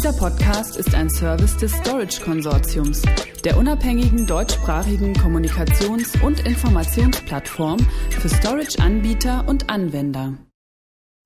Dieser 0.00 0.14
Podcast 0.14 0.78
ist 0.78 0.94
ein 0.94 1.10
Service 1.10 1.58
des 1.58 1.72
Storage 1.72 2.22
Konsortiums, 2.22 3.02
der 3.44 3.58
unabhängigen 3.58 4.26
deutschsprachigen 4.26 5.12
Kommunikations- 5.12 6.18
und 6.22 6.40
Informationsplattform 6.46 7.78
für 8.08 8.30
Storage-Anbieter 8.30 9.46
und 9.46 9.68
Anwender. 9.68 10.38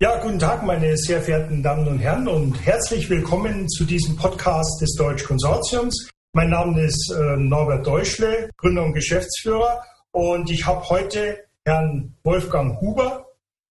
Ja, 0.01 0.21
guten 0.21 0.41
Tag, 0.41 0.65
meine 0.65 0.97
sehr 0.97 1.23
verehrten 1.23 1.63
Damen 1.63 1.87
und 1.87 2.01
Herren, 2.01 2.27
und 2.27 2.67
herzlich 2.67 3.09
willkommen 3.09 3.69
zu 3.69 3.85
diesem 3.85 4.17
Podcast 4.17 4.83
des 4.83 4.91
Storage 4.95 5.25
Konsortiums. 5.25 6.11
Mein 6.33 6.51
Name 6.51 6.83
ist 6.83 7.15
äh, 7.17 7.37
Norbert 7.37 7.87
Deutschle, 7.87 8.51
Gründer 8.57 8.87
und 8.87 8.95
Geschäftsführer, 8.95 9.85
und 10.11 10.51
ich 10.51 10.67
habe 10.67 10.89
heute 10.89 11.45
Herrn 11.65 12.17
Wolfgang 12.25 12.81
Huber, 12.81 13.25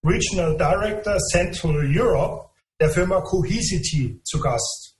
Regional 0.06 0.56
Director 0.56 1.18
Central 1.18 1.92
Europe 1.94 2.52
der 2.80 2.90
Firma 2.90 3.20
Cohesity 3.20 4.22
zu 4.24 4.40
Gast. 4.40 4.93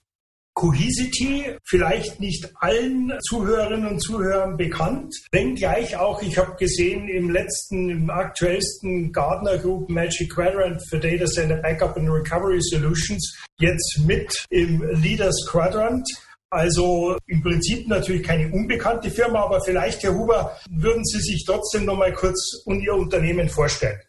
Cohesity, 0.54 1.58
vielleicht 1.64 2.20
nicht 2.20 2.50
allen 2.59 3.12
Zuhörerinnen 3.27 3.88
und 3.88 4.00
Zuhörern 4.00 4.55
bekannt, 4.55 5.14
wenngleich 5.32 5.98
auch, 5.98 6.22
ich 6.22 6.38
habe 6.38 6.55
gesehen, 6.58 7.10
im 7.10 7.32
letzten, 7.32 7.90
im 7.90 8.10
aktuellsten 8.10 9.12
Gardner 9.12 9.58
Group 9.58 9.90
Magic 9.90 10.32
Quadrant 10.32 10.82
für 10.90 11.00
Data 11.00 11.26
Center 11.26 11.58
Backup 11.58 11.98
and 11.98 12.10
Recovery 12.10 12.62
Solutions 12.62 13.36
jetzt 13.60 14.00
mit 14.05 14.46
im 14.50 14.84
Leaders 15.02 15.46
Quadrant. 15.50 16.08
Also 16.52 17.18
im 17.26 17.41
Prinzip 17.41 17.88
natürlich 17.88 18.22
keine 18.22 18.52
unbekannte 18.54 19.10
Firma, 19.10 19.46
aber 19.46 19.60
vielleicht, 19.62 20.04
Herr 20.04 20.13
Huber, 20.13 20.55
würden 20.70 21.04
Sie 21.04 21.20
sich 21.20 21.44
trotzdem 21.48 21.85
noch 21.85 21.98
mal 21.98 22.13
kurz 22.13 22.62
und 22.66 22.80
Ihr 22.82 22.94
Unternehmen 22.94 23.49
vorstellen. 23.49 23.99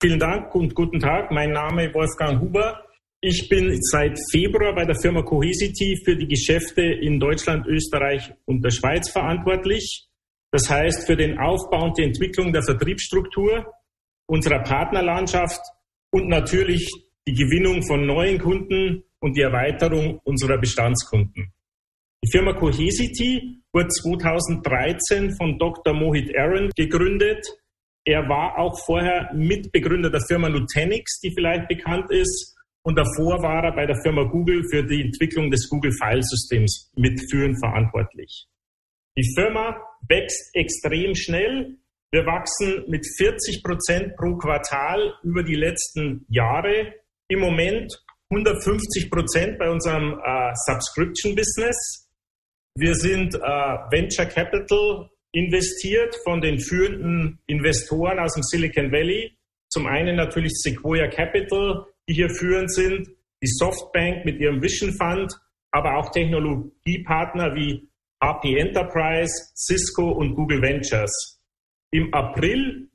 Vielen 0.00 0.20
Dank 0.20 0.54
und 0.54 0.76
guten 0.76 1.00
Tag. 1.00 1.32
Mein 1.32 1.50
Name 1.50 1.88
ist 1.88 1.94
Wolfgang 1.94 2.40
Huber. 2.40 2.84
Ich 3.20 3.48
bin 3.48 3.76
seit 3.80 4.16
Februar 4.30 4.76
bei 4.76 4.84
der 4.84 4.94
Firma 4.94 5.22
Cohesity 5.22 6.00
für 6.04 6.14
die 6.14 6.28
Geschäfte 6.28 6.82
in 6.82 7.18
Deutschland, 7.18 7.66
Österreich 7.66 8.32
und 8.44 8.62
der 8.64 8.70
Schweiz 8.70 9.10
verantwortlich. 9.10 10.06
Das 10.52 10.70
heißt 10.70 11.04
für 11.04 11.16
den 11.16 11.36
Aufbau 11.36 11.86
und 11.86 11.98
die 11.98 12.04
Entwicklung 12.04 12.52
der 12.52 12.62
Vertriebsstruktur 12.62 13.74
unserer 14.26 14.62
Partnerlandschaft 14.62 15.60
und 16.12 16.28
natürlich 16.28 16.88
die 17.26 17.34
Gewinnung 17.34 17.82
von 17.82 18.06
neuen 18.06 18.38
Kunden 18.38 19.02
und 19.18 19.36
die 19.36 19.42
Erweiterung 19.42 20.20
unserer 20.22 20.58
Bestandskunden. 20.58 21.52
Die 22.22 22.30
Firma 22.30 22.52
Cohesity 22.52 23.62
wurde 23.72 23.88
2013 23.88 25.34
von 25.36 25.58
Dr. 25.58 25.92
Mohit 25.92 26.30
Aaron 26.38 26.70
gegründet. 26.76 27.44
Er 28.04 28.28
war 28.28 28.58
auch 28.58 28.78
vorher 28.86 29.32
Mitbegründer 29.34 30.08
der 30.08 30.20
Firma 30.20 30.48
Nutanix, 30.48 31.18
die 31.18 31.32
vielleicht 31.34 31.66
bekannt 31.66 32.12
ist, 32.12 32.57
und 32.88 32.96
davor 32.96 33.42
war 33.42 33.64
er 33.64 33.72
bei 33.72 33.84
der 33.84 34.00
Firma 34.02 34.22
Google 34.22 34.62
für 34.70 34.82
die 34.82 35.02
Entwicklung 35.02 35.50
des 35.50 35.68
Google 35.68 35.92
File 36.00 36.22
Systems 36.22 36.90
mitführend 36.96 37.60
verantwortlich. 37.60 38.46
Die 39.14 39.30
Firma 39.36 39.78
wächst 40.08 40.48
extrem 40.54 41.14
schnell. 41.14 41.76
Wir 42.10 42.24
wachsen 42.24 42.84
mit 42.88 43.06
40 43.18 43.62
Prozent 43.62 44.16
pro 44.16 44.38
Quartal 44.38 45.12
über 45.22 45.42
die 45.42 45.56
letzten 45.56 46.24
Jahre. 46.30 46.94
Im 47.28 47.40
Moment 47.40 47.92
150 48.30 49.10
Prozent 49.10 49.58
bei 49.58 49.68
unserem 49.68 50.18
äh, 50.24 50.54
Subscription 50.64 51.34
Business. 51.36 52.08
Wir 52.74 52.94
sind 52.94 53.34
äh, 53.34 53.38
Venture 53.38 54.24
Capital 54.24 55.10
investiert 55.32 56.16
von 56.24 56.40
den 56.40 56.58
führenden 56.58 57.38
Investoren 57.48 58.18
aus 58.18 58.32
dem 58.32 58.42
Silicon 58.44 58.90
Valley. 58.90 59.36
Zum 59.70 59.86
einen 59.86 60.16
natürlich 60.16 60.54
Sequoia 60.62 61.06
Capital, 61.08 61.84
die 62.08 62.14
hier 62.14 62.30
führend 62.30 62.72
sind, 62.72 63.06
die 63.42 63.46
Softbank 63.46 64.24
mit 64.24 64.40
ihrem 64.40 64.62
Vision 64.62 64.92
Fund, 64.92 65.32
aber 65.70 65.96
auch 65.98 66.10
Technologiepartner 66.10 67.54
wie 67.54 67.88
HP 68.20 68.56
Enterprise, 68.56 69.52
Cisco 69.54 70.10
und 70.10 70.34
Google 70.34 70.62
Ventures. 70.62 71.40
Im 71.90 72.12
April 72.12 72.88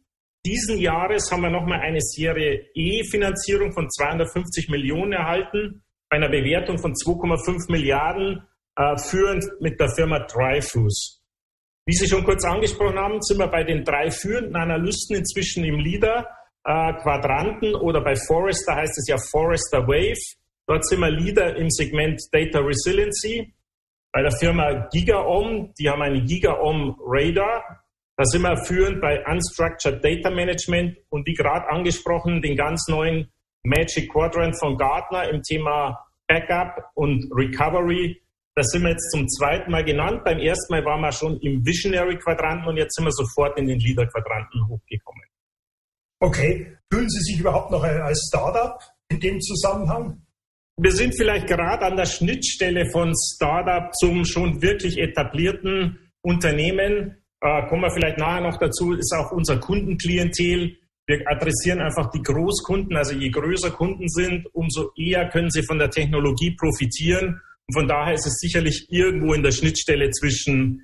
diesen 0.45 0.77
Jahres 0.77 1.31
haben 1.31 1.43
wir 1.43 1.49
nochmal 1.49 1.79
eine 1.79 2.01
Serie 2.01 2.67
E-Finanzierung 2.75 3.71
von 3.71 3.89
250 3.89 4.67
Millionen 4.69 5.13
erhalten, 5.13 5.83
bei 6.09 6.17
einer 6.17 6.29
Bewertung 6.29 6.77
von 6.77 6.93
2,5 6.93 7.71
Milliarden, 7.71 8.43
äh, 8.75 8.97
führend 8.97 9.45
mit 9.61 9.79
der 9.79 9.89
Firma 9.89 10.19
Dryfus. 10.19 11.21
Wie 11.85 11.93
Sie 11.93 12.07
schon 12.07 12.23
kurz 12.23 12.43
angesprochen 12.43 12.97
haben, 12.97 13.21
sind 13.21 13.39
wir 13.39 13.47
bei 13.47 13.63
den 13.63 13.83
drei 13.83 14.11
führenden 14.11 14.55
Analysten 14.55 15.15
inzwischen 15.15 15.63
im 15.63 15.79
Leader 15.79 16.27
äh, 16.65 16.93
Quadranten 16.93 17.75
oder 17.75 18.01
bei 18.01 18.15
Forrester 18.15 18.75
heißt 18.75 18.97
es 18.97 19.07
ja 19.07 19.17
Forrester 19.31 19.87
Wave. 19.87 20.19
Dort 20.67 20.85
sind 20.85 21.01
wir 21.01 21.11
Leader 21.11 21.55
im 21.57 21.69
Segment 21.69 22.21
Data 22.31 22.59
Resiliency. 22.59 23.53
Bei 24.13 24.21
der 24.21 24.31
Firma 24.31 24.87
GigaOM, 24.91 25.73
die 25.77 25.89
haben 25.89 26.01
einen 26.01 26.25
GigaOM 26.25 26.95
Radar. 27.05 27.83
Da 28.15 28.23
sind 28.25 28.43
wir 28.43 28.55
führend 28.57 29.01
bei 29.01 29.25
Unstructured 29.25 30.03
Data 30.03 30.29
Management 30.29 30.97
und 31.09 31.27
wie 31.27 31.33
gerade 31.33 31.67
angesprochen, 31.67 32.41
den 32.41 32.55
ganz 32.55 32.87
neuen 32.87 33.31
Magic 33.63 34.11
Quadrant 34.11 34.57
von 34.59 34.77
Gartner 34.77 35.29
im 35.29 35.41
Thema 35.41 35.97
Backup 36.27 36.91
und 36.93 37.25
Recovery. 37.35 38.21
Da 38.55 38.61
sind 38.61 38.83
wir 38.83 38.91
jetzt 38.91 39.09
zum 39.11 39.27
zweiten 39.27 39.71
Mal 39.71 39.83
genannt. 39.83 40.23
Beim 40.23 40.37
ersten 40.37 40.73
Mal 40.73 40.85
waren 40.85 41.01
wir 41.01 41.11
schon 41.11 41.39
im 41.39 41.65
Visionary 41.65 42.17
Quadranten 42.19 42.67
und 42.67 42.77
jetzt 42.77 42.95
sind 42.95 43.05
wir 43.05 43.11
sofort 43.11 43.57
in 43.57 43.67
den 43.67 43.79
Leader 43.79 44.05
Quadranten 44.05 44.67
hochgekommen. 44.67 45.32
Okay, 46.23 46.77
fühlen 46.89 47.09
Sie 47.09 47.19
sich 47.19 47.41
überhaupt 47.41 47.69
noch 47.69 47.83
als 47.83 48.29
Startup 48.29 48.79
in 49.09 49.19
dem 49.19 49.41
Zusammenhang? 49.41 50.21
Wir 50.77 50.93
sind 50.93 51.17
vielleicht 51.17 51.47
gerade 51.47 51.85
an 51.85 51.97
der 51.97 52.05
Schnittstelle 52.05 52.89
von 52.91 53.13
Startup 53.35 53.93
zum 53.93 54.23
schon 54.23 54.61
wirklich 54.61 54.97
etablierten 54.97 55.99
Unternehmen. 56.21 57.17
Äh, 57.41 57.67
kommen 57.67 57.81
wir 57.81 57.91
vielleicht 57.91 58.19
nachher 58.19 58.39
noch 58.39 58.57
dazu, 58.57 58.93
ist 58.93 59.13
auch 59.13 59.33
unser 59.33 59.59
Kundenklientel. 59.59 60.77
Wir 61.07 61.19
adressieren 61.25 61.81
einfach 61.81 62.09
die 62.11 62.21
Großkunden, 62.21 62.95
also 62.95 63.13
je 63.13 63.29
größer 63.29 63.71
Kunden 63.71 64.07
sind, 64.07 64.47
umso 64.53 64.93
eher 64.95 65.27
können 65.27 65.51
sie 65.51 65.63
von 65.63 65.77
der 65.77 65.89
Technologie 65.89 66.55
profitieren. 66.55 67.41
Und 67.67 67.73
von 67.73 67.87
daher 67.89 68.13
ist 68.13 68.25
es 68.25 68.39
sicherlich 68.39 68.87
irgendwo 68.89 69.33
in 69.33 69.43
der 69.43 69.51
Schnittstelle 69.51 70.09
zwischen 70.11 70.83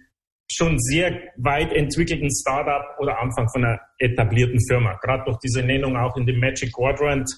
schon 0.52 0.80
sehr 0.80 1.12
weit 1.38 1.72
entwickelten 1.74 2.30
Startup 2.32 2.84
oder 3.00 3.20
Anfang 3.20 3.48
von 3.50 3.66
einer 3.66 3.80
etablierten 4.00 4.60
Firma. 4.68 4.98
Gerade 5.02 5.24
durch 5.26 5.38
diese 5.40 5.62
Nennung 5.62 5.96
auch 5.96 6.16
in 6.18 6.26
dem 6.26 6.40
Magic 6.40 6.74
Quadrant, 6.74 7.30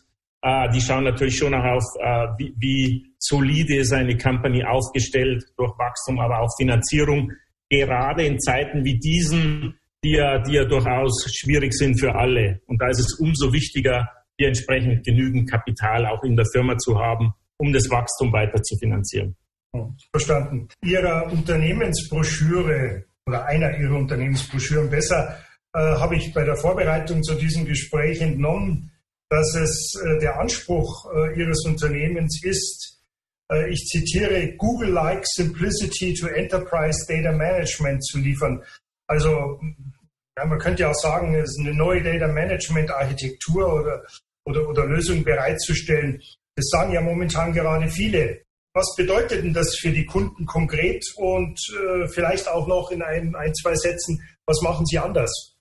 äh, 0.42 0.70
die 0.70 0.82
schauen 0.82 1.04
natürlich 1.04 1.38
schon 1.38 1.54
auch 1.54 1.64
auf, 1.64 1.84
äh, 2.00 2.28
wie, 2.38 2.54
wie 2.58 3.16
solide 3.20 3.78
ist 3.78 3.94
eine 3.94 4.18
Company 4.18 4.64
aufgestellt 4.64 5.44
durch 5.58 5.72
Wachstum, 5.78 6.20
aber 6.20 6.40
auch 6.40 6.50
Finanzierung. 6.58 7.32
Gerade 7.70 8.26
in 8.26 8.40
Zeiten 8.40 8.84
wie 8.84 8.98
diesen, 8.98 9.78
die 10.04 10.14
ja, 10.14 10.40
die 10.40 10.54
ja 10.54 10.66
durchaus 10.66 11.30
schwierig 11.34 11.74
sind 11.74 12.00
für 12.00 12.16
alle. 12.16 12.62
Und 12.66 12.82
da 12.82 12.88
ist 12.88 13.00
es 13.00 13.20
umso 13.20 13.54
wichtiger, 13.54 14.10
hier 14.38 14.48
entsprechend 14.48 15.06
genügend 15.06 15.50
Kapital 15.50 16.06
auch 16.08 16.24
in 16.24 16.36
der 16.36 16.46
Firma 16.52 16.78
zu 16.78 16.98
haben, 16.98 17.32
um 17.58 17.72
das 17.72 17.90
Wachstum 17.90 18.34
weiter 18.34 18.62
zu 18.64 18.76
finanzieren. 18.78 19.36
Verstanden. 20.12 20.68
Ihrer 20.84 21.32
Unternehmensbroschüre 21.32 23.06
oder 23.26 23.46
einer 23.46 23.78
Ihrer 23.78 23.96
Unternehmensbroschüren 23.96 24.90
besser 24.90 25.38
äh, 25.74 25.80
habe 25.80 26.18
ich 26.18 26.34
bei 26.34 26.44
der 26.44 26.58
Vorbereitung 26.58 27.24
zu 27.24 27.36
diesem 27.36 27.66
Gespräch 27.66 28.20
entnommen, 28.22 28.92
dass 29.30 29.56
es 29.56 29.94
äh, 30.04 30.20
der 30.20 30.40
Anspruch 30.40 31.06
äh, 31.14 31.40
Ihres 31.40 31.64
Unternehmens 31.66 32.44
ist, 32.44 33.02
äh, 33.52 33.70
ich 33.70 33.86
zitiere, 33.86 34.56
Google-like 34.58 35.26
Simplicity 35.26 36.14
to 36.14 36.28
Enterprise 36.28 37.06
Data 37.08 37.32
Management 37.32 38.04
zu 38.04 38.20
liefern. 38.20 38.62
Also 39.08 39.62
ja, 40.38 40.46
man 40.46 40.60
könnte 40.60 40.84
ja 40.84 40.90
auch 40.90 40.96
sagen, 40.96 41.34
es 41.36 41.52
ist 41.52 41.60
eine 41.60 41.74
neue 41.74 42.04
Data 42.04 42.28
Management 42.28 42.92
Architektur 42.92 43.74
oder, 43.74 44.04
oder, 44.46 44.68
oder 44.68 44.86
Lösung 44.86 45.24
bereitzustellen. 45.24 46.22
Das 46.56 46.68
sagen 46.70 46.92
ja 46.92 47.02
momentan 47.02 47.54
gerade 47.54 47.88
viele. 47.88 48.42
Was 48.74 48.96
bedeutet 48.96 49.44
denn 49.44 49.54
das 49.54 49.76
für 49.76 49.92
die 49.92 50.06
Kunden 50.06 50.46
konkret 50.46 51.04
und 51.18 51.60
äh, 51.74 52.08
vielleicht 52.08 52.48
auch 52.48 52.68
noch 52.68 52.92
in 52.92 53.02
ein, 53.02 53.36
ein, 53.36 53.54
zwei 53.54 53.76
Sätzen, 53.76 54.22
was 54.46 54.62
machen 54.62 54.86
Sie 54.86 54.98
anders? 54.98 55.58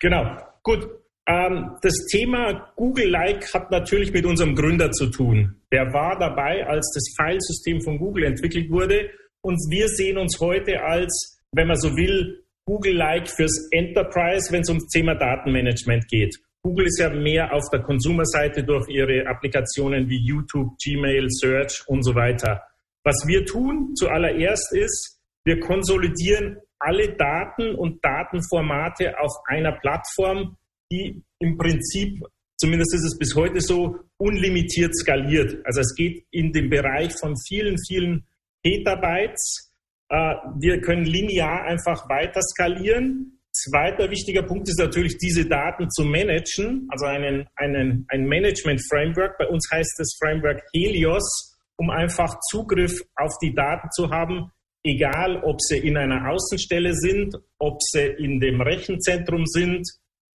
Genau, 0.00 0.36
gut. 0.62 0.88
Ähm, 1.28 1.76
das 1.82 1.94
Thema 2.10 2.72
Google-like 2.76 3.54
hat 3.54 3.70
natürlich 3.70 4.12
mit 4.12 4.26
unserem 4.26 4.56
Gründer 4.56 4.90
zu 4.90 5.06
tun. 5.06 5.62
Der 5.70 5.92
war 5.92 6.18
dabei, 6.18 6.66
als 6.66 6.90
das 6.94 7.14
Filesystem 7.16 7.80
von 7.82 7.98
Google 7.98 8.24
entwickelt 8.24 8.70
wurde. 8.70 9.10
Und 9.42 9.56
wir 9.70 9.88
sehen 9.88 10.18
uns 10.18 10.40
heute 10.40 10.82
als, 10.82 11.38
wenn 11.52 11.68
man 11.68 11.78
so 11.78 11.96
will, 11.96 12.44
Google-like 12.64 13.28
fürs 13.28 13.68
Enterprise, 13.70 14.52
wenn 14.52 14.62
es 14.62 14.68
ums 14.68 14.86
Thema 14.88 15.14
Datenmanagement 15.14 16.08
geht. 16.08 16.36
Google 16.62 16.86
ist 16.86 16.98
ja 16.98 17.10
mehr 17.10 17.52
auf 17.52 17.64
der 17.72 17.82
Konsumerseite 17.82 18.64
durch 18.64 18.88
ihre 18.88 19.26
Applikationen 19.26 20.08
wie 20.08 20.18
YouTube, 20.18 20.76
Gmail, 20.82 21.26
Search 21.30 21.84
und 21.86 22.02
so 22.02 22.14
weiter. 22.14 22.62
Was 23.02 23.24
wir 23.26 23.46
tun 23.46 23.94
zuallererst 23.94 24.74
ist, 24.74 25.20
wir 25.44 25.58
konsolidieren 25.60 26.58
alle 26.78 27.16
Daten 27.16 27.74
und 27.74 28.04
Datenformate 28.04 29.18
auf 29.18 29.32
einer 29.46 29.72
Plattform, 29.72 30.56
die 30.92 31.22
im 31.38 31.56
Prinzip 31.56 32.22
zumindest 32.60 32.94
ist 32.94 33.04
es 33.04 33.18
bis 33.18 33.34
heute 33.34 33.60
so, 33.60 33.98
unlimitiert 34.18 34.94
skaliert. 34.94 35.56
Also 35.64 35.80
es 35.80 35.94
geht 35.94 36.26
in 36.30 36.52
den 36.52 36.68
Bereich 36.68 37.12
von 37.18 37.34
vielen, 37.48 37.76
vielen 37.88 38.26
Petabytes. 38.62 39.72
Äh, 40.10 40.34
wir 40.58 40.80
können 40.82 41.04
linear 41.04 41.64
einfach 41.64 42.08
weiter 42.08 42.42
skalieren. 42.42 43.39
Zweiter 43.62 44.10
wichtiger 44.10 44.42
Punkt 44.42 44.68
ist 44.68 44.78
natürlich, 44.78 45.18
diese 45.18 45.46
Daten 45.46 45.90
zu 45.90 46.04
managen, 46.04 46.86
also 46.90 47.06
einen, 47.06 47.46
einen, 47.56 48.06
ein 48.08 48.24
Management-Framework. 48.24 49.36
Bei 49.38 49.48
uns 49.48 49.68
heißt 49.70 49.94
das 49.98 50.16
Framework 50.18 50.62
Helios, 50.72 51.58
um 51.76 51.90
einfach 51.90 52.38
Zugriff 52.50 53.00
auf 53.16 53.36
die 53.42 53.54
Daten 53.54 53.90
zu 53.90 54.10
haben, 54.10 54.50
egal 54.82 55.42
ob 55.44 55.60
sie 55.60 55.78
in 55.78 55.98
einer 55.98 56.30
Außenstelle 56.30 56.94
sind, 56.94 57.36
ob 57.58 57.82
sie 57.82 58.06
in 58.18 58.40
dem 58.40 58.62
Rechenzentrum 58.62 59.44
sind 59.44 59.86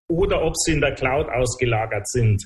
oder 0.07 0.43
ob 0.43 0.55
sie 0.55 0.73
in 0.73 0.81
der 0.81 0.93
Cloud 0.93 1.27
ausgelagert 1.27 2.07
sind. 2.07 2.45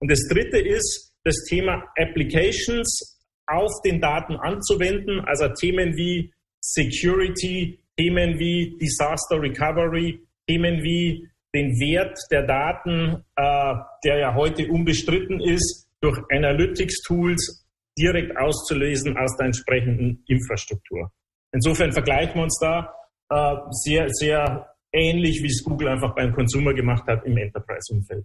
Und 0.00 0.10
das 0.10 0.26
dritte 0.28 0.58
ist 0.58 1.12
das 1.22 1.36
Thema 1.48 1.84
Applications 1.96 3.20
auf 3.46 3.72
den 3.84 4.00
Daten 4.00 4.36
anzuwenden, 4.36 5.20
also 5.20 5.48
Themen 5.48 5.96
wie 5.96 6.32
Security, 6.60 7.83
Themen 7.98 8.38
wie 8.38 8.76
Disaster 8.80 9.40
Recovery, 9.40 10.20
Themen 10.48 10.82
wie 10.82 11.28
den 11.54 11.70
Wert 11.78 12.18
der 12.30 12.42
Daten, 12.42 13.24
äh, 13.36 13.74
der 14.04 14.18
ja 14.18 14.34
heute 14.34 14.66
unbestritten 14.68 15.40
ist, 15.40 15.88
durch 16.00 16.18
Analytics-Tools 16.30 17.64
direkt 17.96 18.36
auszulesen 18.36 19.16
aus 19.16 19.36
der 19.36 19.46
entsprechenden 19.46 20.24
Infrastruktur. 20.26 21.10
Insofern 21.52 21.92
vergleichen 21.92 22.34
wir 22.34 22.42
uns 22.42 22.58
da 22.60 22.92
äh, 23.30 23.56
sehr, 23.70 24.08
sehr 24.10 24.68
ähnlich, 24.92 25.42
wie 25.42 25.48
es 25.48 25.62
Google 25.64 25.88
einfach 25.88 26.14
beim 26.14 26.32
Consumer 26.32 26.74
gemacht 26.74 27.06
hat 27.06 27.24
im 27.24 27.36
Enterprise-Umfeld. 27.36 28.24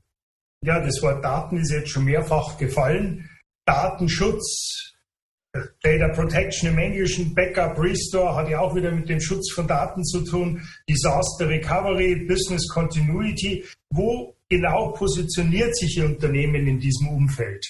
Ja, 0.65 0.79
das 0.79 1.01
Wort 1.01 1.23
Daten 1.23 1.57
ist 1.57 1.71
jetzt 1.71 1.89
schon 1.89 2.05
mehrfach 2.05 2.57
gefallen. 2.57 3.29
Datenschutz, 3.65 4.97
Data 5.81 6.09
Protection 6.09 6.69
im 6.69 6.77
Englischen, 6.77 7.33
Backup, 7.33 7.79
Restore 7.79 8.35
hat 8.35 8.49
ja 8.49 8.59
auch 8.59 8.75
wieder 8.75 8.91
mit 8.91 9.09
dem 9.09 9.19
Schutz 9.19 9.51
von 9.51 9.67
Daten 9.67 10.03
zu 10.03 10.23
tun, 10.23 10.61
Disaster 10.87 11.49
Recovery, 11.49 12.27
Business 12.27 12.67
Continuity. 12.69 13.65
Wo 13.89 14.35
genau 14.47 14.91
positioniert 14.91 15.75
sich 15.75 15.97
Ihr 15.97 16.05
Unternehmen 16.05 16.67
in 16.67 16.79
diesem 16.79 17.07
Umfeld? 17.09 17.65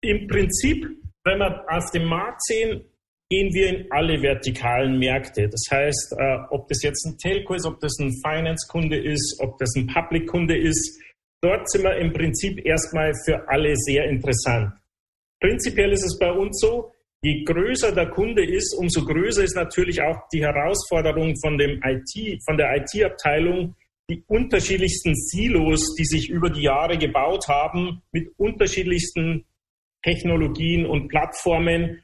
Im 0.00 0.26
Prinzip, 0.26 0.84
wenn 1.22 1.38
wir 1.38 1.64
auf 1.68 1.90
dem 1.92 2.06
Markt 2.06 2.42
sehen, 2.44 2.84
gehen 3.30 3.54
wir 3.54 3.68
in 3.68 3.92
alle 3.92 4.20
vertikalen 4.20 4.98
Märkte. 4.98 5.48
Das 5.48 5.62
heißt, 5.70 6.14
äh, 6.18 6.38
ob 6.50 6.68
das 6.68 6.82
jetzt 6.82 7.06
ein 7.06 7.16
Telco 7.18 7.54
ist, 7.54 7.66
ob 7.66 7.80
das 7.80 7.96
ein 8.00 8.12
Finance-Kunde 8.22 9.00
ist, 9.00 9.38
ob 9.40 9.58
das 9.58 9.70
ein 9.76 9.86
Public-Kunde 9.86 10.58
ist, 10.58 11.00
dort 11.40 11.70
sind 11.70 11.84
wir 11.84 11.96
im 11.96 12.12
Prinzip 12.12 12.64
erstmal 12.66 13.12
für 13.24 13.48
alle 13.48 13.74
sehr 13.76 14.04
interessant. 14.10 14.72
Prinzipiell 15.44 15.92
ist 15.92 16.06
es 16.06 16.18
bei 16.18 16.32
uns 16.32 16.58
so, 16.58 16.90
je 17.22 17.44
größer 17.44 17.92
der 17.92 18.08
Kunde 18.08 18.42
ist, 18.42 18.74
umso 18.78 19.04
größer 19.04 19.44
ist 19.44 19.54
natürlich 19.54 20.00
auch 20.00 20.16
die 20.32 20.42
Herausforderung 20.42 21.36
von 21.36 21.58
dem 21.58 21.82
IT, 21.84 22.42
von 22.46 22.56
der 22.56 22.74
IT-Abteilung, 22.78 23.74
die 24.08 24.24
unterschiedlichsten 24.26 25.14
Silos, 25.14 25.94
die 25.96 26.06
sich 26.06 26.30
über 26.30 26.48
die 26.48 26.62
Jahre 26.62 26.96
gebaut 26.96 27.46
haben, 27.48 28.00
mit 28.10 28.32
unterschiedlichsten 28.38 29.44
Technologien 30.02 30.86
und 30.86 31.08
Plattformen 31.08 32.00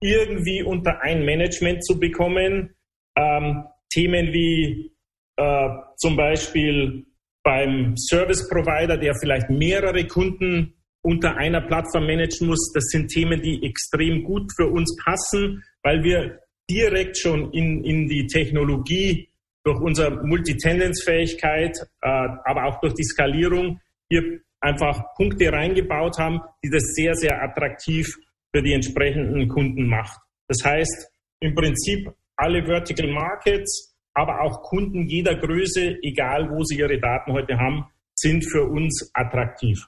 irgendwie 0.00 0.64
unter 0.64 1.00
ein 1.00 1.24
Management 1.24 1.84
zu 1.84 2.00
bekommen. 2.00 2.74
Ähm, 3.16 3.66
Themen 3.92 4.32
wie 4.32 4.90
äh, 5.36 5.68
zum 5.96 6.16
Beispiel 6.16 7.06
beim 7.44 7.96
Service 7.96 8.48
Provider, 8.48 8.96
der 8.96 9.14
vielleicht 9.14 9.48
mehrere 9.48 10.08
Kunden 10.08 10.74
unter 11.02 11.36
einer 11.36 11.60
Plattform 11.60 12.06
managen 12.06 12.46
muss, 12.46 12.72
das 12.74 12.84
sind 12.86 13.08
Themen, 13.08 13.40
die 13.40 13.64
extrem 13.64 14.22
gut 14.22 14.50
für 14.54 14.66
uns 14.66 14.96
passen, 15.02 15.62
weil 15.82 16.02
wir 16.02 16.40
direkt 16.68 17.18
schon 17.18 17.52
in, 17.52 17.84
in 17.84 18.08
die 18.08 18.26
Technologie 18.26 19.28
durch 19.64 19.80
unsere 19.80 20.24
Multitendenz-Fähigkeit, 20.24 21.76
äh, 22.02 22.08
aber 22.44 22.64
auch 22.66 22.80
durch 22.80 22.94
die 22.94 23.04
Skalierung 23.04 23.80
hier 24.08 24.40
einfach 24.60 25.14
Punkte 25.16 25.52
reingebaut 25.52 26.18
haben, 26.18 26.40
die 26.62 26.70
das 26.70 26.82
sehr, 26.94 27.14
sehr 27.14 27.42
attraktiv 27.42 28.06
für 28.54 28.62
die 28.62 28.72
entsprechenden 28.72 29.48
Kunden 29.48 29.86
macht. 29.86 30.18
Das 30.48 30.58
heißt, 30.64 31.10
im 31.40 31.54
Prinzip 31.54 32.10
alle 32.36 32.64
Vertical 32.64 33.08
Markets, 33.08 33.96
aber 34.14 34.40
auch 34.42 34.62
Kunden 34.62 35.06
jeder 35.06 35.36
Größe, 35.36 35.98
egal 36.02 36.50
wo 36.50 36.62
sie 36.64 36.78
ihre 36.78 36.98
Daten 36.98 37.32
heute 37.32 37.58
haben, 37.58 37.86
sind 38.14 38.44
für 38.50 38.64
uns 38.64 39.10
attraktiv. 39.14 39.86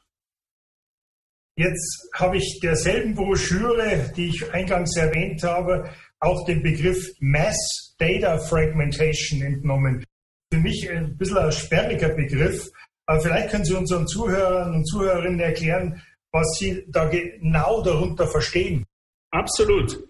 Jetzt 1.56 2.08
habe 2.14 2.38
ich 2.38 2.60
derselben 2.62 3.14
Broschüre, 3.14 4.10
die 4.16 4.28
ich 4.28 4.52
eingangs 4.52 4.96
erwähnt 4.96 5.42
habe, 5.42 5.90
auch 6.18 6.44
den 6.46 6.62
Begriff 6.62 7.12
Mass 7.20 7.94
Data 7.98 8.38
Fragmentation 8.38 9.42
entnommen. 9.42 10.04
Für 10.50 10.60
mich 10.60 10.90
ein 10.90 11.16
bisschen 11.16 11.38
ein 11.38 11.52
sperriger 11.52 12.10
Begriff, 12.10 12.70
aber 13.06 13.20
vielleicht 13.20 13.50
können 13.50 13.64
Sie 13.64 13.74
unseren 13.74 14.06
Zuhörern 14.06 14.74
und 14.74 14.86
Zuhörerinnen 14.86 15.40
erklären, 15.40 16.02
was 16.30 16.46
Sie 16.58 16.84
da 16.88 17.06
genau 17.08 17.82
darunter 17.82 18.26
verstehen. 18.26 18.84
Absolut. 19.30 20.08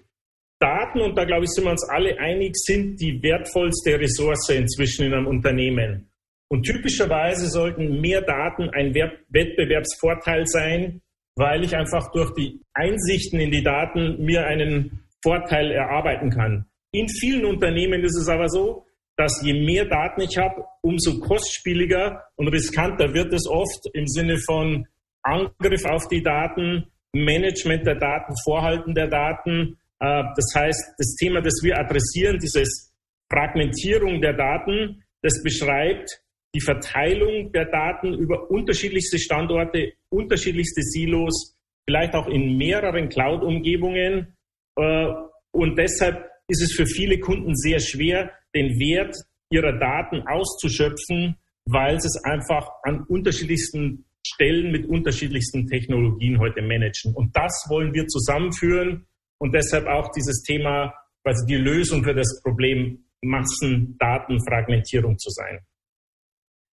Daten, 0.61 1.01
und 1.01 1.17
da 1.17 1.25
glaube 1.25 1.45
ich, 1.45 1.51
sind 1.51 1.65
wir 1.65 1.73
uns 1.73 1.89
alle 1.89 2.17
einig, 2.19 2.55
sind 2.55 3.01
die 3.01 3.21
wertvollste 3.21 3.99
Ressource 3.99 4.49
inzwischen 4.51 5.07
in 5.07 5.15
einem 5.15 5.27
Unternehmen. 5.27 6.09
Und 6.49 6.63
typischerweise 6.63 7.49
sollten 7.49 8.01
mehr 8.01 8.23
Daten 8.23 8.71
ein 8.71 8.95
Wettbewerbsvorteil 8.95 10.47
sein, 10.47 11.01
weil 11.37 11.65
ich 11.65 11.77
einfach 11.77 12.11
durch 12.13 12.33
die 12.35 12.61
Einsichten 12.75 13.41
in 13.41 13.51
die 13.51 13.63
Daten 13.63 14.25
mir 14.25 14.47
einen 14.47 15.05
Vorteil 15.23 15.71
erarbeiten 15.71 16.31
kann. 16.31 16.67
In 16.93 17.09
vielen 17.09 17.45
Unternehmen 17.45 18.03
ist 18.05 18.19
es 18.19 18.29
aber 18.29 18.49
so, 18.49 18.87
dass 19.17 19.43
je 19.45 19.55
mehr 19.55 19.85
Daten 19.87 20.23
ich 20.23 20.37
habe, 20.37 20.65
umso 20.83 21.21
kostspieliger 21.21 22.25
und 22.37 22.49
riskanter 22.49 23.13
wird 23.15 23.33
es 23.33 23.47
oft 23.49 23.87
im 23.95 24.07
Sinne 24.07 24.39
von 24.39 24.87
Angriff 25.23 25.85
auf 25.85 26.09
die 26.09 26.23
Daten, 26.23 26.87
Management 27.15 27.87
der 27.87 27.97
Daten, 27.97 28.35
Vorhalten 28.45 28.95
der 28.95 29.09
Daten. 29.09 29.79
Äh, 30.01 30.25
das 30.35 30.53
heißt, 30.55 30.95
das 30.99 31.15
Thema, 31.17 31.41
das 31.41 31.61
wir 31.63 31.79
adressieren, 31.79 32.39
dieses 32.39 32.93
Fragmentierung 33.31 34.21
der 34.21 34.35
Daten, 34.35 35.03
das 35.23 35.43
beschreibt, 35.43 36.11
die 36.55 36.61
Verteilung 36.61 37.53
der 37.53 37.67
Daten 37.67 38.13
über 38.15 38.51
unterschiedlichste 38.51 39.19
Standorte, 39.19 39.95
unterschiedlichste 40.11 40.83
Silos, 40.83 41.57
vielleicht 41.87 42.15
auch 42.15 42.29
in 42.29 42.57
mehreren 42.57 43.09
Cloud-Umgebungen. 43.09 44.35
Äh, 44.77 45.07
und 45.53 45.77
deshalb 45.79 46.31
ist 46.49 46.63
es 46.63 46.75
für 46.75 46.87
viele 46.87 47.19
Kunden 47.19 47.55
sehr 47.57 47.81
schwer, 47.81 48.33
den 48.55 48.79
Wert 48.79 49.17
ihrer 49.51 49.79
Daten 49.79 50.23
auszuschöpfen, 50.27 51.37
weil 51.67 52.01
sie 52.01 52.07
es 52.07 52.23
einfach 52.25 52.69
an 52.83 53.05
unterschiedlichsten 53.09 54.05
Stellen 54.27 54.71
mit 54.71 54.87
unterschiedlichsten 54.87 55.67
Technologien 55.67 56.39
heute 56.39 56.63
managen. 56.63 57.15
Und 57.15 57.37
das 57.37 57.67
wollen 57.69 57.93
wir 57.93 58.07
zusammenführen 58.07 59.07
und 59.39 59.55
deshalb 59.55 59.87
auch 59.87 60.11
dieses 60.13 60.43
Thema, 60.43 60.95
quasi 61.23 61.45
die 61.47 61.57
Lösung 61.57 62.05
für 62.05 62.15
das 62.15 62.41
Problem 62.43 63.05
Massendatenfragmentierung 63.23 65.19
zu 65.19 65.31
sein. 65.31 65.61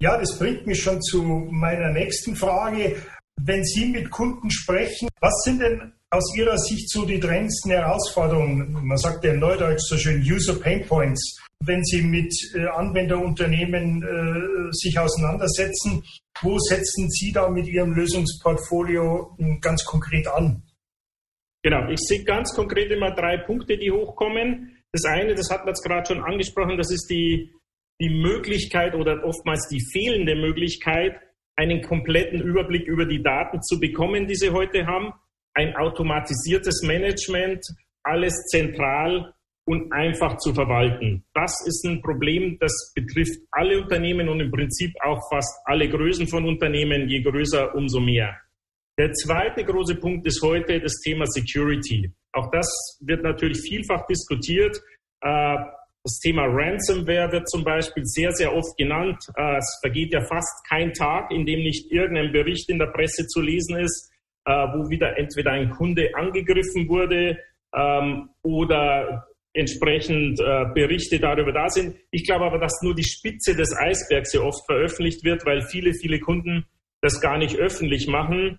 Ja, 0.02 0.18
das 0.18 0.40
bringt 0.40 0.66
mich 0.66 0.82
schon 0.82 1.02
zu 1.02 1.22
meiner 1.22 1.92
nächsten 1.92 2.34
Frage. 2.34 2.96
Wenn 3.42 3.66
Sie 3.66 3.86
mit 3.86 4.10
Kunden 4.10 4.50
sprechen, 4.50 5.10
was 5.20 5.34
sind 5.44 5.62
denn 5.62 5.92
aus 6.10 6.34
Ihrer 6.38 6.58
Sicht 6.58 6.90
so 6.90 7.06
die 7.06 7.20
drängendsten 7.20 7.72
Herausforderungen? 7.72 8.72
Man 8.82 8.98
sagt 8.98 9.26
ja 9.26 9.34
in 9.34 9.40
Neudeutsch 9.40 9.82
so 9.90 9.98
schön 9.98 10.22
User 10.22 10.56
Pain 10.56 10.86
Points. 10.86 11.38
Wenn 11.66 11.84
Sie 11.84 12.02
mit 12.02 12.34
äh, 12.56 12.66
Anwenderunternehmen 12.68 14.02
äh, 14.02 14.72
sich 14.72 14.98
auseinandersetzen, 14.98 16.02
wo 16.42 16.58
setzen 16.60 17.10
Sie 17.10 17.34
da 17.34 17.50
mit 17.50 17.68
Ihrem 17.68 17.94
Lösungsportfolio 17.94 19.36
hm, 19.38 19.60
ganz 19.60 19.84
konkret 19.84 20.28
an? 20.28 20.64
Genau, 21.62 21.90
ich 21.90 22.00
sehe 22.00 22.24
ganz 22.24 22.54
konkret 22.56 22.90
immer 22.90 23.12
drei 23.12 23.38
Punkte, 23.38 23.78
die 23.78 23.92
hochkommen. 23.92 24.78
Das 24.94 25.04
eine, 25.04 25.36
das 25.36 25.50
hat 25.52 25.66
man 25.66 25.70
jetzt 25.70 25.84
gerade 25.84 26.08
schon 26.08 26.24
angesprochen, 26.24 26.78
das 26.78 26.90
ist 26.90 27.08
die 27.10 27.52
die 28.00 28.10
Möglichkeit 28.10 28.96
oder 28.96 29.24
oftmals 29.24 29.68
die 29.68 29.84
fehlende 29.92 30.36
Möglichkeit, 30.36 31.20
einen 31.56 31.82
kompletten 31.82 32.42
Überblick 32.42 32.88
über 32.88 33.06
die 33.06 33.22
Daten 33.22 33.62
zu 33.62 33.80
bekommen, 33.80 34.28
die 34.28 34.36
sie 34.36 34.52
heute 34.52 34.86
haben. 34.86 35.12
Ein 35.54 35.76
automatisiertes 35.76 36.84
Management, 36.84 37.66
alles 38.04 38.34
zentral 38.52 39.34
und 39.66 39.92
einfach 39.92 40.38
zu 40.38 40.54
verwalten. 40.54 41.26
Das 41.34 41.54
ist 41.68 41.86
ein 41.86 42.02
Problem, 42.02 42.58
das 42.60 42.94
betrifft 42.96 43.40
alle 43.52 43.82
Unternehmen 43.82 44.30
und 44.30 44.40
im 44.40 44.52
Prinzip 44.52 44.92
auch 45.04 45.20
fast 45.30 45.54
alle 45.66 45.90
Größen 45.90 46.28
von 46.28 46.46
Unternehmen. 46.46 47.10
Je 47.10 47.22
größer, 47.22 47.76
umso 47.76 48.00
mehr. 48.00 48.36
Der 48.98 49.12
zweite 49.14 49.64
große 49.64 49.96
Punkt 49.96 50.26
ist 50.26 50.42
heute 50.42 50.80
das 50.80 50.94
Thema 51.02 51.26
Security. 51.28 52.12
Auch 52.32 52.50
das 52.52 52.68
wird 53.02 53.24
natürlich 53.24 53.62
vielfach 53.62 54.06
diskutiert. 54.08 54.82
Äh, 55.22 55.56
Das 56.10 56.18
Thema 56.22 56.46
Ransomware 56.48 57.32
wird 57.32 57.48
zum 57.48 57.64
Beispiel 57.64 58.04
sehr, 58.04 58.32
sehr 58.32 58.52
oft 58.56 58.76
genannt. 58.78 59.24
Äh, 59.38 59.58
es 59.58 59.78
vergeht 59.80 60.12
ja 60.12 60.22
fast 60.22 60.68
kein 60.68 60.92
Tag, 60.92 61.30
in 61.30 61.46
dem 61.46 61.60
nicht 61.60 61.92
irgendein 61.92 62.32
Bericht 62.32 62.68
in 62.72 62.80
der 62.80 62.88
Presse 62.88 63.28
zu 63.28 63.42
lesen 63.42 63.78
ist, 63.78 64.12
äh, 64.46 64.52
wo 64.52 64.90
wieder 64.90 65.20
entweder 65.20 65.52
ein 65.52 65.70
Kunde 65.70 66.10
angegriffen 66.16 66.90
wurde 66.90 67.38
ähm, 67.76 68.30
oder 68.42 69.28
entsprechend 69.54 70.40
äh, 70.40 70.66
Berichte 70.74 71.20
darüber 71.20 71.52
da 71.52 71.70
sind. 71.70 71.96
Ich 72.10 72.26
glaube 72.26 72.46
aber, 72.46 72.58
dass 72.58 72.82
nur 72.82 72.96
die 72.96 73.04
Spitze 73.04 73.56
des 73.56 73.78
Eisbergs 73.78 74.32
sehr 74.32 74.44
oft 74.44 74.66
veröffentlicht 74.66 75.24
wird, 75.24 75.46
weil 75.46 75.62
viele, 75.62 75.94
viele 75.94 76.20
Kunden 76.20 76.66
das 77.02 77.22
gar 77.22 77.38
nicht 77.38 77.56
öffentlich 77.56 78.08
machen. 78.08 78.58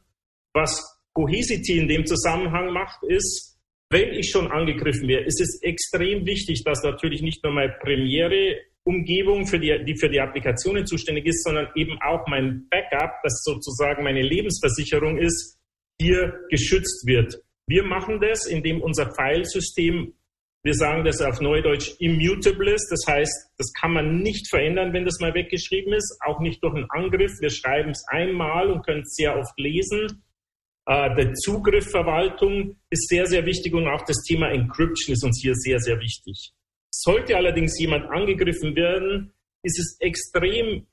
Was 0.55 1.03
Cohesity 1.15 1.79
in 1.79 1.89
dem 1.89 2.07
Zusammenhang 2.07 2.73
macht, 2.73 3.03
ist, 3.03 3.50
wenn 3.91 4.15
ich 4.15 4.31
schon 4.31 4.51
angegriffen 4.51 5.09
werde, 5.09 5.27
ist 5.27 5.41
es 5.41 5.61
extrem 5.63 6.25
wichtig, 6.25 6.63
dass 6.65 6.83
natürlich 6.83 7.23
nicht 7.23 7.43
nur 7.43 7.53
meine 7.53 7.75
Premiere-Umgebung, 7.81 9.47
für 9.47 9.59
die, 9.59 9.85
die 9.85 9.97
für 9.99 10.09
die 10.09 10.21
Applikationen 10.21 10.87
zuständig 10.87 11.27
ist, 11.27 11.43
sondern 11.43 11.69
eben 11.75 11.99
auch 12.01 12.25
mein 12.29 12.69
Backup, 12.71 13.21
das 13.25 13.43
sozusagen 13.43 14.05
meine 14.05 14.23
Lebensversicherung 14.23 15.19
ist, 15.19 15.59
hier 16.01 16.33
geschützt 16.51 17.05
wird. 17.07 17.43
Wir 17.67 17.83
machen 17.83 18.21
das, 18.21 18.47
indem 18.47 18.81
unser 18.81 19.13
Filesystem, 19.13 20.15
wir 20.63 20.75
sagen 20.75 21.05
das 21.05 21.21
auf 21.21 21.41
Neudeutsch, 21.41 21.93
immutable 21.99 22.73
ist. 22.73 22.89
Das 22.91 23.13
heißt, 23.13 23.51
das 23.59 23.73
kann 23.73 23.93
man 23.93 24.19
nicht 24.23 24.49
verändern, 24.49 24.93
wenn 24.93 25.05
das 25.05 25.19
mal 25.21 25.35
weggeschrieben 25.35 25.93
ist, 25.93 26.17
auch 26.25 26.41
nicht 26.41 26.63
durch 26.63 26.75
einen 26.75 26.91
Angriff. 26.91 27.33
Wir 27.41 27.51
schreiben 27.51 27.91
es 27.91 28.05
einmal 28.09 28.71
und 28.71 28.85
können 28.85 29.03
es 29.03 29.15
sehr 29.15 29.37
oft 29.37 29.59
lesen. 29.59 30.23
Äh, 30.91 31.15
der 31.15 31.35
Zugriffverwaltung 31.35 32.77
ist 32.91 33.09
sehr, 33.09 33.27
sehr 33.27 33.47
wichtig 33.47 33.75
und 33.75 33.87
auch 33.87 34.05
das 34.05 34.25
Thema 34.25 34.51
Encryption 34.51 35.15
ist 35.15 35.23
uns 35.23 35.41
hier 35.41 35.55
sehr, 35.55 35.79
sehr 35.79 36.01
wichtig. 36.01 36.51
Sollte 36.93 37.37
allerdings 37.37 37.79
jemand 37.79 38.11
angegriffen 38.11 38.75
werden, 38.75 39.33
ist 39.63 39.79
es 39.79 40.01
extrem 40.01 40.89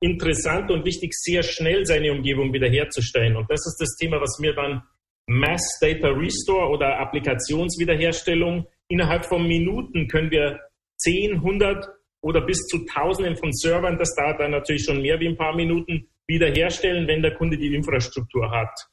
interessant 0.00 0.70
und 0.70 0.86
wichtig, 0.86 1.12
sehr 1.12 1.42
schnell 1.42 1.84
seine 1.84 2.12
Umgebung 2.12 2.50
wiederherzustellen. 2.54 3.36
Und 3.36 3.50
das 3.50 3.66
ist 3.66 3.76
das 3.78 3.96
Thema, 3.96 4.22
was 4.22 4.38
wir 4.40 4.54
dann 4.54 4.82
Mass 5.26 5.78
Data 5.82 6.08
Restore 6.08 6.70
oder 6.70 6.98
Applikationswiederherstellung 6.98 8.66
innerhalb 8.88 9.26
von 9.26 9.46
Minuten 9.46 10.08
können 10.08 10.30
wir 10.30 10.60
10, 10.96 11.34
100 11.34 11.86
oder 12.22 12.40
bis 12.40 12.66
zu 12.68 12.86
Tausenden 12.86 13.36
von 13.36 13.52
Servern, 13.52 13.98
das 13.98 14.14
dauert 14.14 14.40
dann 14.40 14.52
natürlich 14.52 14.84
schon 14.84 15.02
mehr 15.02 15.20
wie 15.20 15.28
ein 15.28 15.36
paar 15.36 15.54
Minuten, 15.54 16.08
wiederherstellen, 16.26 17.06
wenn 17.06 17.20
der 17.20 17.34
Kunde 17.34 17.58
die 17.58 17.74
Infrastruktur 17.74 18.50
hat. 18.50 18.88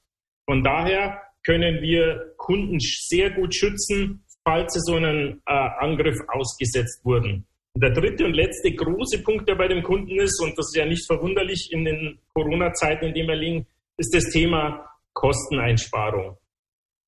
Von 0.46 0.64
daher 0.64 1.22
können 1.44 1.82
wir 1.82 2.34
Kunden 2.38 2.80
sehr 2.80 3.32
gut 3.32 3.54
schützen, 3.56 4.24
falls 4.44 4.74
sie 4.74 4.80
so 4.82 4.96
einen 4.96 5.42
äh, 5.46 5.54
Angriff 5.80 6.18
ausgesetzt 6.28 7.04
wurden. 7.04 7.46
Der 7.76 7.92
dritte 7.92 8.26
und 8.26 8.34
letzte 8.34 8.72
große 8.72 9.24
Punkt, 9.24 9.50
der 9.50 9.56
bei 9.56 9.68
dem 9.68 9.82
Kunden 9.82 10.20
ist, 10.20 10.40
und 10.42 10.58
das 10.58 10.68
ist 10.68 10.76
ja 10.76 10.86
nicht 10.86 11.06
verwunderlich 11.08 11.70
in 11.72 11.86
den 11.86 12.20
Corona-Zeiten, 12.34 13.06
in 13.06 13.14
denen 13.14 13.30
wir 13.30 13.36
liegen, 13.36 13.68
ist 13.98 14.14
das 14.14 14.30
Thema 14.32 14.88
Kosteneinsparung. 15.14 16.38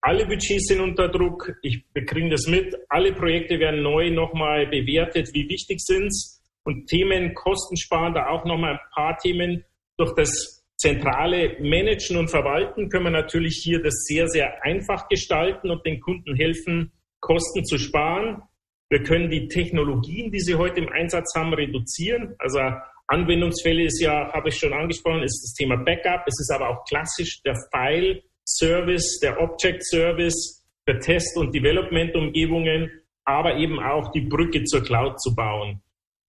Alle 0.01 0.25
Budgets 0.25 0.67
sind 0.67 0.81
unter 0.81 1.09
Druck. 1.09 1.51
Ich 1.61 1.83
kriege 1.93 2.29
das 2.29 2.45
mit. 2.47 2.75
Alle 2.89 3.13
Projekte 3.13 3.59
werden 3.59 3.81
neu 3.81 4.11
nochmal 4.11 4.67
bewertet. 4.67 5.29
Wie 5.33 5.49
wichtig 5.49 5.79
sind? 5.79 6.11
Und 6.63 6.87
Themen 6.87 7.33
Kostensparen, 7.33 8.13
da 8.13 8.27
auch 8.27 8.45
nochmal 8.45 8.73
ein 8.73 8.79
paar 8.93 9.17
Themen 9.17 9.63
durch 9.97 10.13
das 10.13 10.54
zentrale 10.85 11.57
Managen 11.61 12.15
und 12.17 12.29
Verwalten 12.29 12.89
können 12.89 13.05
wir 13.05 13.11
natürlich 13.11 13.59
hier 13.63 13.81
das 13.81 14.03
sehr, 14.03 14.27
sehr 14.27 14.63
einfach 14.63 15.07
gestalten 15.07 15.71
und 15.71 15.83
den 15.83 15.99
Kunden 15.99 16.35
helfen, 16.35 16.91
Kosten 17.19 17.65
zu 17.65 17.79
sparen. 17.79 18.43
Wir 18.89 19.01
können 19.01 19.31
die 19.31 19.47
Technologien, 19.47 20.31
die 20.31 20.39
sie 20.39 20.53
heute 20.53 20.81
im 20.81 20.89
Einsatz 20.89 21.33
haben, 21.35 21.55
reduzieren. 21.55 22.35
Also 22.37 22.59
Anwendungsfälle 23.07 23.83
ist 23.83 23.99
ja, 23.99 24.31
habe 24.31 24.49
ich 24.49 24.59
schon 24.59 24.73
angesprochen, 24.73 25.23
ist 25.23 25.41
das 25.43 25.53
Thema 25.53 25.75
Backup. 25.77 26.23
Es 26.27 26.39
ist 26.39 26.51
aber 26.51 26.69
auch 26.69 26.85
klassisch 26.85 27.41
der 27.41 27.55
File 27.71 28.21
Service, 28.47 29.19
der 29.23 29.41
Object 29.41 29.83
Service, 29.87 30.63
der 30.87 30.99
Test- 30.99 31.35
und 31.35 31.55
Development-Umgebungen, 31.55 32.91
aber 33.23 33.55
eben 33.57 33.79
auch 33.79 34.11
die 34.11 34.21
Brücke 34.21 34.63
zur 34.65 34.83
Cloud 34.83 35.19
zu 35.19 35.33
bauen. 35.33 35.81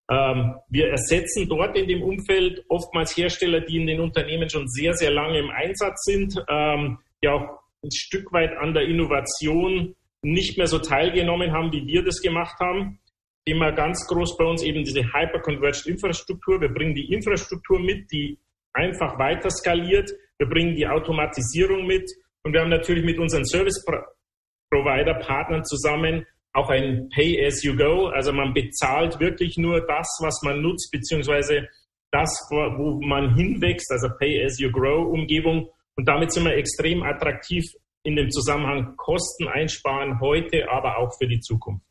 Ähm, 0.08 0.54
wir 0.68 0.90
ersetzen 0.90 1.48
dort 1.48 1.76
in 1.76 1.88
dem 1.88 2.02
Umfeld 2.02 2.64
oftmals 2.68 3.16
Hersteller, 3.16 3.60
die 3.60 3.76
in 3.76 3.86
den 3.86 4.00
Unternehmen 4.00 4.48
schon 4.48 4.68
sehr, 4.68 4.94
sehr 4.94 5.10
lange 5.10 5.38
im 5.38 5.50
Einsatz 5.50 6.04
sind, 6.04 6.34
ähm, 6.48 6.98
die 7.22 7.28
auch 7.28 7.58
ein 7.82 7.90
Stück 7.90 8.32
weit 8.32 8.56
an 8.56 8.74
der 8.74 8.84
Innovation 8.84 9.94
nicht 10.22 10.58
mehr 10.58 10.66
so 10.66 10.78
teilgenommen 10.78 11.52
haben, 11.52 11.72
wie 11.72 11.86
wir 11.86 12.04
das 12.04 12.20
gemacht 12.20 12.58
haben. 12.60 13.00
Thema 13.46 13.70
ganz 13.70 14.06
groß 14.08 14.36
bei 14.36 14.44
uns 14.44 14.62
eben 14.62 14.84
diese 14.84 15.12
Hyper-Converged 15.12 15.86
Infrastruktur. 15.86 16.60
Wir 16.60 16.68
bringen 16.68 16.94
die 16.94 17.12
Infrastruktur 17.12 17.78
mit, 17.78 18.10
die 18.10 18.38
einfach 18.72 19.18
weiter 19.18 19.50
skaliert. 19.50 20.10
Wir 20.38 20.48
bringen 20.48 20.74
die 20.74 20.86
Automatisierung 20.86 21.86
mit 21.86 22.10
und 22.42 22.52
wir 22.52 22.60
haben 22.60 22.70
natürlich 22.70 23.04
mit 23.04 23.18
unseren 23.18 23.44
Service-Provider-Partnern 23.44 25.64
zusammen 25.64 26.26
auch 26.56 26.70
ein 26.70 27.08
Pay-as-you-go. 27.14 28.08
Also 28.08 28.32
man 28.32 28.54
bezahlt 28.54 29.20
wirklich 29.20 29.58
nur 29.58 29.86
das, 29.86 30.08
was 30.20 30.40
man 30.42 30.62
nutzt, 30.62 30.90
beziehungsweise 30.90 31.68
das, 32.10 32.30
wo 32.50 33.00
man 33.02 33.34
hinwächst, 33.36 33.90
also 33.92 34.08
Pay-as-you-grow-Umgebung. 34.18 35.68
Und 35.96 36.08
damit 36.08 36.32
sind 36.32 36.44
wir 36.44 36.54
extrem 36.54 37.02
attraktiv 37.02 37.64
in 38.04 38.16
dem 38.16 38.30
Zusammenhang 38.30 38.96
Kosten 38.96 39.48
einsparen 39.48 40.20
heute, 40.20 40.70
aber 40.70 40.98
auch 40.98 41.12
für 41.18 41.28
die 41.28 41.40
Zukunft. 41.40 41.84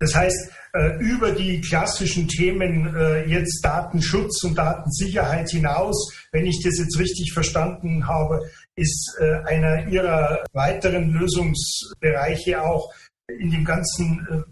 Das 0.00 0.14
heißt, 0.14 0.52
äh, 0.74 0.98
über 0.98 1.30
die 1.30 1.60
klassischen 1.60 2.28
Themen 2.28 2.94
äh, 2.94 3.24
jetzt 3.26 3.64
Datenschutz 3.64 4.42
und 4.42 4.58
Datensicherheit 4.58 5.48
hinaus, 5.48 6.12
wenn 6.32 6.44
ich 6.44 6.60
das 6.62 6.78
jetzt 6.78 6.98
richtig 6.98 7.32
verstanden 7.32 8.06
habe, 8.06 8.40
ist 8.76 9.16
äh, 9.20 9.36
einer 9.46 9.86
Ihrer 9.86 10.44
weiteren 10.52 11.10
Lösungsbereiche 11.12 12.60
auch 12.60 12.92
in 13.28 13.50
dem 13.50 13.64
ganzen 13.64 14.26
äh, 14.30 14.42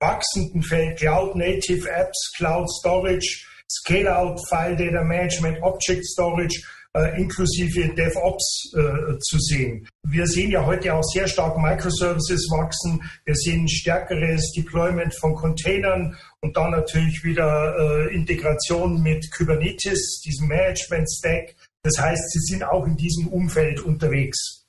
wachsenden 0.00 0.62
Feld 0.62 0.98
Cloud 0.98 1.36
Native 1.36 1.88
Apps, 1.90 2.32
Cloud 2.36 2.68
Storage, 2.70 3.44
Scale-out 3.70 4.40
File 4.48 4.76
Data 4.76 5.04
Management, 5.04 5.62
Object 5.62 6.04
Storage, 6.04 6.60
äh, 6.96 7.20
inklusive 7.20 7.94
DevOps 7.94 8.72
äh, 8.74 9.18
zu 9.18 9.38
sehen. 9.38 9.86
Wir 10.02 10.26
sehen 10.26 10.50
ja 10.50 10.66
heute 10.66 10.92
auch 10.94 11.04
sehr 11.04 11.28
stark 11.28 11.56
Microservices 11.56 12.50
wachsen. 12.50 13.00
Wir 13.24 13.36
sehen 13.36 13.68
stärkeres 13.68 14.50
Deployment 14.56 15.14
von 15.20 15.34
Containern 15.36 16.16
und 16.40 16.56
dann 16.56 16.72
natürlich 16.72 17.22
wieder 17.22 17.76
äh, 17.78 18.14
Integration 18.14 19.00
mit 19.02 19.30
Kubernetes, 19.30 20.20
diesem 20.24 20.48
Management 20.48 21.08
Stack. 21.08 21.54
Das 21.82 21.96
heißt, 21.98 22.32
Sie 22.32 22.40
sind 22.40 22.64
auch 22.64 22.84
in 22.86 22.96
diesem 22.96 23.28
Umfeld 23.28 23.80
unterwegs. 23.80 24.59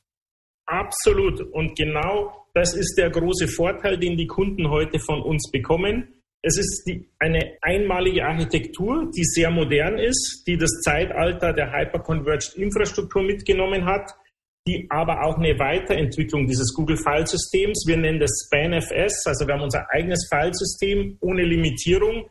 Absolut. 0.72 1.42
Und 1.51 1.75
genau 1.75 2.48
das 2.54 2.74
ist 2.74 2.96
der 2.98 3.10
große 3.10 3.50
Vorteil, 3.50 3.98
den 3.98 4.16
die 4.16 4.28
Kunden 4.28 4.70
heute 4.70 5.00
von 5.00 5.22
uns 5.22 5.51
bekommen. 5.51 6.08
Es 6.42 6.58
ist 6.58 6.86
die, 6.88 7.10
eine 7.20 7.58
einmalige 7.62 8.24
Architektur, 8.24 9.12
die 9.13 9.24
sehr 9.24 9.51
modern 9.51 10.00
ist, 10.00 10.44
die 10.48 10.58
das 10.58 10.72
Zeitalter 10.82 11.51
der 11.51 11.74
Hyperconverged 11.74 12.56
Infrastruktur 12.56 13.22
mitgenommen 13.22 13.86
hat, 13.86 14.12
die 14.66 14.88
aber 14.90 15.25
auch 15.25 15.38
eine 15.38 15.60
Weiterentwicklung 15.60 16.48
dieses 16.48 16.74
Google 16.74 16.98
File-Systems, 16.98 17.84
wir 17.86 17.98
nennen 17.98 18.20
das 18.20 18.48
SpanFS, 18.48 19.25
also 19.28 19.46
wir 19.46 19.56
haben 19.56 19.63
unser 19.63 19.86
eigenes 19.92 20.30
Filesystem 20.32 21.18
ohne 21.20 21.44
Limitierung, 21.44 22.30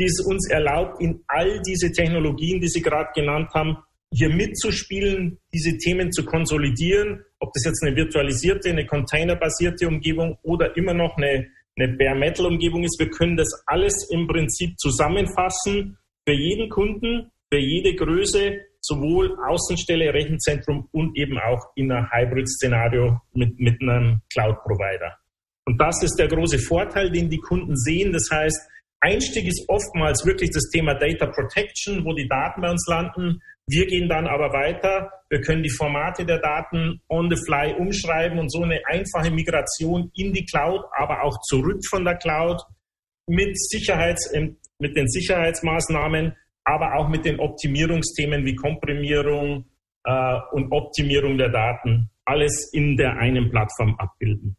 die 0.00 0.04
es 0.04 0.24
uns 0.26 0.48
erlaubt, 0.48 1.02
in 1.02 1.22
all 1.28 1.60
diese 1.60 1.92
Technologien, 1.92 2.58
die 2.58 2.68
Sie 2.68 2.80
gerade 2.80 3.10
genannt 3.14 3.50
haben, 3.52 3.76
hier 4.12 4.28
mitzuspielen, 4.28 5.38
diese 5.52 5.76
Themen 5.78 6.12
zu 6.12 6.24
konsolidieren, 6.24 7.24
ob 7.38 7.52
das 7.54 7.64
jetzt 7.64 7.82
eine 7.82 7.96
virtualisierte, 7.96 8.70
eine 8.70 8.86
containerbasierte 8.86 9.88
Umgebung 9.88 10.38
oder 10.42 10.76
immer 10.76 10.94
noch 10.94 11.16
eine, 11.16 11.48
eine 11.76 11.96
Bare 11.96 12.18
Metal 12.18 12.46
Umgebung 12.46 12.84
ist. 12.84 12.98
Wir 12.98 13.10
können 13.10 13.36
das 13.36 13.48
alles 13.66 14.08
im 14.10 14.26
Prinzip 14.26 14.78
zusammenfassen 14.78 15.96
für 16.26 16.34
jeden 16.34 16.68
Kunden, 16.68 17.30
für 17.50 17.58
jede 17.58 17.94
Größe, 17.94 18.60
sowohl 18.80 19.36
Außenstelle, 19.48 20.12
Rechenzentrum 20.12 20.88
und 20.92 21.16
eben 21.16 21.38
auch 21.38 21.72
in 21.74 21.90
einem 21.90 22.10
Hybrid-Szenario 22.10 23.20
mit, 23.32 23.58
mit 23.58 23.80
einem 23.80 24.20
Cloud-Provider. 24.32 25.16
Und 25.64 25.80
das 25.80 26.02
ist 26.02 26.16
der 26.16 26.28
große 26.28 26.58
Vorteil, 26.58 27.10
den 27.10 27.30
die 27.30 27.38
Kunden 27.38 27.76
sehen. 27.76 28.12
Das 28.12 28.28
heißt, 28.30 28.68
Einstieg 29.00 29.46
ist 29.46 29.64
oftmals 29.68 30.24
wirklich 30.26 30.50
das 30.50 30.68
Thema 30.70 30.94
Data 30.94 31.26
Protection, 31.26 32.04
wo 32.04 32.12
die 32.12 32.28
Daten 32.28 32.60
bei 32.60 32.70
uns 32.70 32.86
landen. 32.88 33.40
Wir 33.66 33.86
gehen 33.86 34.08
dann 34.08 34.26
aber 34.26 34.52
weiter. 34.52 35.10
Wir 35.28 35.40
können 35.40 35.62
die 35.62 35.70
Formate 35.70 36.26
der 36.26 36.38
Daten 36.38 37.00
on 37.08 37.30
the 37.30 37.36
fly 37.46 37.74
umschreiben 37.78 38.38
und 38.38 38.50
so 38.50 38.62
eine 38.62 38.80
einfache 38.86 39.30
Migration 39.30 40.10
in 40.14 40.32
die 40.32 40.44
Cloud, 40.44 40.84
aber 40.96 41.22
auch 41.22 41.40
zurück 41.42 41.80
von 41.88 42.04
der 42.04 42.16
Cloud 42.16 42.60
mit 43.26 43.56
Sicherheits, 43.58 44.30
ähm, 44.34 44.58
mit 44.78 44.96
den 44.96 45.08
Sicherheitsmaßnahmen, 45.08 46.36
aber 46.64 46.96
auch 46.96 47.08
mit 47.08 47.24
den 47.24 47.40
Optimierungsthemen 47.40 48.44
wie 48.44 48.56
Komprimierung 48.56 49.66
äh, 50.04 50.38
und 50.52 50.70
Optimierung 50.72 51.38
der 51.38 51.50
Daten. 51.50 52.10
Alles 52.24 52.70
in 52.72 52.96
der 52.96 53.16
einen 53.16 53.50
Plattform 53.50 53.96
abbilden. 53.98 54.56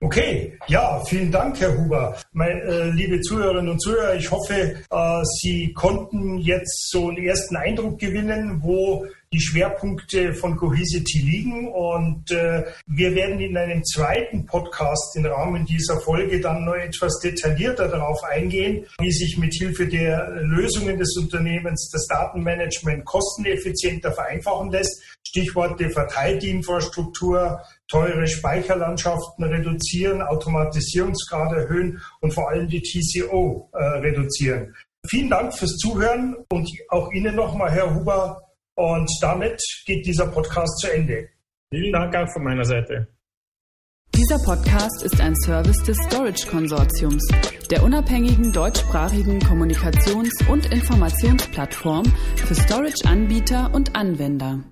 Okay, 0.00 0.56
ja, 0.68 1.02
vielen 1.06 1.32
Dank, 1.32 1.58
Herr 1.58 1.76
Huber. 1.76 2.16
Meine, 2.30 2.60
äh, 2.60 2.90
liebe 2.90 3.20
Zuhörerinnen 3.20 3.72
und 3.72 3.82
Zuhörer, 3.82 4.14
ich 4.14 4.30
hoffe, 4.30 4.76
äh, 4.88 5.22
Sie 5.40 5.72
konnten 5.72 6.38
jetzt 6.38 6.90
so 6.90 7.08
einen 7.08 7.18
ersten 7.18 7.56
Eindruck 7.56 7.98
gewinnen, 7.98 8.62
wo 8.62 9.04
die 9.32 9.40
Schwerpunkte 9.40 10.34
von 10.34 10.56
Cohesity 10.56 11.20
liegen. 11.20 11.68
Und 11.68 12.30
äh, 12.30 12.64
wir 12.86 13.14
werden 13.14 13.40
in 13.40 13.56
einem 13.56 13.84
zweiten 13.84 14.46
Podcast 14.46 15.16
im 15.16 15.26
Rahmen 15.26 15.64
dieser 15.66 16.00
Folge 16.00 16.40
dann 16.40 16.64
noch 16.64 16.74
etwas 16.74 17.18
detaillierter 17.20 17.88
darauf 17.88 18.22
eingehen, 18.24 18.86
wie 19.00 19.12
sich 19.12 19.36
mit 19.38 19.54
Hilfe 19.54 19.86
der 19.86 20.30
Lösungen 20.42 20.98
des 20.98 21.16
Unternehmens 21.16 21.90
das 21.92 22.06
Datenmanagement 22.06 23.04
kosteneffizienter 23.04 24.12
vereinfachen 24.12 24.70
lässt. 24.70 25.02
Stichworte 25.26 25.90
verteilte 25.90 26.46
Infrastruktur, 26.46 27.60
teure 27.86 28.26
Speicherlandschaften 28.26 29.44
reduzieren, 29.44 30.22
Automatisierungsgrad 30.22 31.52
erhöhen 31.52 32.00
und 32.20 32.32
vor 32.32 32.48
allem 32.48 32.68
die 32.68 32.80
TCO 32.80 33.68
äh, 33.72 33.82
reduzieren. 33.98 34.74
Vielen 35.06 35.30
Dank 35.30 35.54
fürs 35.54 35.76
Zuhören 35.76 36.36
und 36.50 36.68
auch 36.88 37.12
Ihnen 37.12 37.34
nochmal, 37.34 37.70
Herr 37.70 37.94
Huber. 37.94 38.47
Und 38.78 39.10
damit 39.20 39.60
geht 39.86 40.06
dieser 40.06 40.28
Podcast 40.28 40.78
zu 40.78 40.92
Ende. 40.92 41.28
Vielen 41.68 41.92
Dank 41.92 42.14
auch 42.14 42.32
von 42.32 42.44
meiner 42.44 42.64
Seite. 42.64 43.08
Dieser 44.14 44.38
Podcast 44.44 45.02
ist 45.02 45.20
ein 45.20 45.34
Service 45.44 45.82
des 45.82 45.96
Storage 46.06 46.46
Konsortiums, 46.46 47.26
der 47.72 47.82
unabhängigen 47.82 48.52
deutschsprachigen 48.52 49.40
Kommunikations- 49.40 50.48
und 50.48 50.72
Informationsplattform 50.72 52.04
für 52.36 52.54
Storage-Anbieter 52.54 53.74
und 53.74 53.96
Anwender. 53.96 54.62